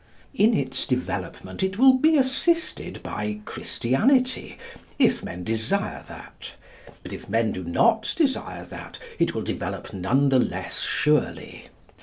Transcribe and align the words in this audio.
In 0.33 0.55
its 0.55 0.87
development 0.87 1.61
it 1.61 1.77
will 1.77 1.93
be 1.99 2.17
assisted 2.17 3.03
by 3.03 3.41
Christianity, 3.45 4.57
if 4.97 5.21
men 5.23 5.43
desire 5.43 6.03
that; 6.07 6.53
but 7.03 7.13
if 7.13 7.29
men 7.29 7.51
do 7.51 7.63
not 7.63 8.11
desire 8.17 8.65
that, 8.65 8.97
it 9.19 9.35
will 9.35 9.43
develop 9.43 9.93
none 9.93 10.29
the 10.29 10.39
less 10.39 10.81
surely. 10.81 11.65